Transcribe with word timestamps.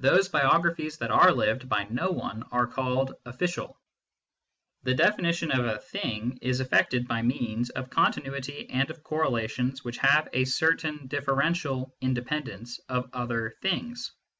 Those 0.00 0.28
biographies 0.28 0.96
that 0.98 1.12
are 1.12 1.30
lived 1.30 1.68
by 1.68 1.84
no 1.84 2.10
one 2.10 2.42
are 2.50 2.66
called" 2.66 3.14
official." 3.24 3.78
The 4.82 4.94
definition 4.94 5.52
of 5.52 5.64
a" 5.64 5.78
thing" 5.92 6.36
is 6.42 6.58
effected 6.58 7.06
by 7.06 7.22
means 7.22 7.70
of 7.70 7.88
continuity 7.88 8.68
and 8.68 8.90
of 8.90 9.04
correlations 9.04 9.84
which 9.84 9.98
have 9.98 10.28
a 10.32 10.44
certain 10.44 11.06
differential 11.06 11.94
independence 12.00 12.80
of 12.88 13.10
other" 13.14 13.54
things." 13.62 14.10